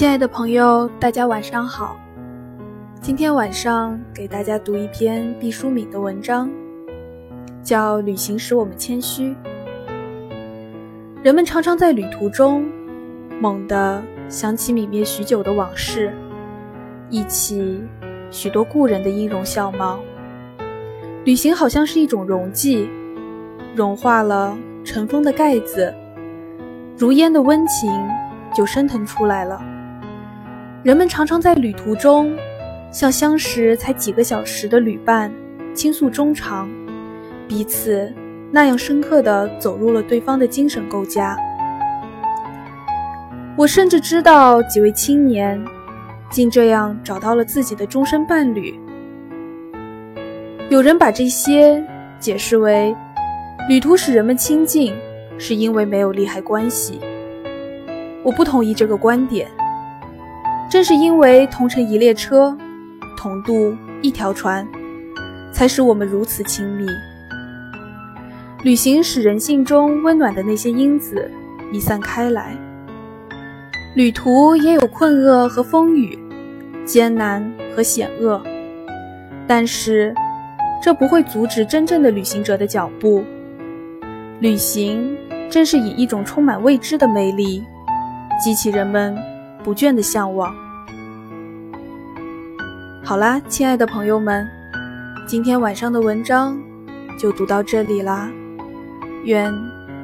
[0.00, 1.94] 亲爱的朋友，大家晚上好。
[3.02, 6.50] 今天晚上给大家读一篇毕淑敏的文章，
[7.62, 9.24] 叫《旅行使我们谦虚》。
[11.22, 12.64] 人们常常在旅途中
[13.42, 16.10] 猛地想起泯灭许久的往事，
[17.10, 17.82] 忆起
[18.30, 20.00] 许多故人的音容笑貌。
[21.24, 22.88] 旅行好像是一种溶剂，
[23.76, 25.94] 融化了尘封的盖子，
[26.96, 27.92] 如烟的温情
[28.54, 29.62] 就升腾出来了。
[30.82, 32.34] 人们常常在旅途中，
[32.90, 35.30] 向相识才几个小时的旅伴
[35.74, 36.70] 倾诉衷肠，
[37.46, 38.10] 彼此
[38.50, 41.36] 那样深刻地走入了对方的精神构架。
[43.58, 45.62] 我甚至知道几位青年，
[46.30, 48.80] 竟这样找到了自己的终身伴侣。
[50.70, 51.84] 有人把这些
[52.18, 52.96] 解释为，
[53.68, 54.94] 旅途使人们亲近，
[55.36, 56.98] 是因为没有利害关系。
[58.22, 59.46] 我不同意这个观点。
[60.70, 62.56] 正是因为同乘一列车，
[63.16, 64.64] 同渡一条船，
[65.52, 66.86] 才使我们如此亲密。
[68.62, 71.28] 旅行使人性中温暖的那些因子
[71.72, 72.56] 弥散开来。
[73.96, 76.16] 旅途也有困厄和风雨，
[76.84, 78.40] 艰难和险恶，
[79.48, 80.14] 但是
[80.80, 83.24] 这不会阻止真正的旅行者的脚步。
[84.38, 85.16] 旅行
[85.50, 87.64] 正是以一种充满未知的魅力，
[88.40, 89.18] 激起人们。
[89.62, 90.54] 不倦的向往。
[93.04, 94.48] 好啦，亲爱的朋友们，
[95.26, 96.56] 今天晚上的文章
[97.18, 98.30] 就读到这里啦，
[99.24, 99.52] 愿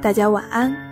[0.00, 0.87] 大家晚安。